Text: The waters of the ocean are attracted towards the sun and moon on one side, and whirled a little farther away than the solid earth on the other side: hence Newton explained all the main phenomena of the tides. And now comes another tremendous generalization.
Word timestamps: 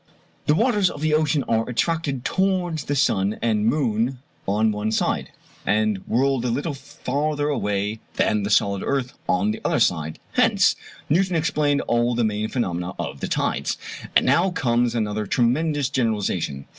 The 0.47 0.55
waters 0.55 0.89
of 0.89 1.01
the 1.01 1.13
ocean 1.13 1.43
are 1.47 1.69
attracted 1.69 2.25
towards 2.25 2.85
the 2.85 2.95
sun 2.95 3.37
and 3.39 3.67
moon 3.67 4.17
on 4.47 4.71
one 4.71 4.91
side, 4.91 5.29
and 5.63 5.99
whirled 6.07 6.43
a 6.43 6.49
little 6.49 6.73
farther 6.73 7.49
away 7.49 7.99
than 8.15 8.41
the 8.41 8.49
solid 8.49 8.81
earth 8.83 9.13
on 9.29 9.51
the 9.51 9.61
other 9.63 9.79
side: 9.79 10.17
hence 10.31 10.75
Newton 11.07 11.35
explained 11.35 11.81
all 11.81 12.15
the 12.15 12.23
main 12.23 12.47
phenomena 12.49 12.95
of 12.97 13.19
the 13.19 13.27
tides. 13.27 13.77
And 14.15 14.25
now 14.25 14.49
comes 14.49 14.95
another 14.95 15.27
tremendous 15.27 15.87
generalization. 15.87 16.65